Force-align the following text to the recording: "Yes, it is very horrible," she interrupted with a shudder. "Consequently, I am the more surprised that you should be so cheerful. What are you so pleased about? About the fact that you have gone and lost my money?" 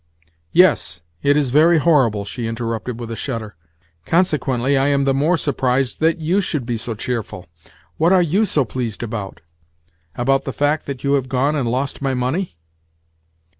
"Yes, 0.51 1.01
it 1.21 1.37
is 1.37 1.51
very 1.51 1.77
horrible," 1.77 2.25
she 2.25 2.47
interrupted 2.47 2.99
with 2.99 3.11
a 3.11 3.15
shudder. 3.15 3.53
"Consequently, 4.03 4.75
I 4.75 4.87
am 4.87 5.03
the 5.03 5.13
more 5.13 5.37
surprised 5.37 5.99
that 5.99 6.17
you 6.17 6.41
should 6.41 6.65
be 6.65 6.75
so 6.75 6.95
cheerful. 6.95 7.45
What 7.97 8.11
are 8.11 8.23
you 8.23 8.43
so 8.45 8.65
pleased 8.65 9.03
about? 9.03 9.41
About 10.15 10.45
the 10.45 10.53
fact 10.53 10.87
that 10.87 11.03
you 11.03 11.13
have 11.13 11.29
gone 11.29 11.55
and 11.55 11.69
lost 11.69 12.01
my 12.01 12.15
money?" 12.15 12.57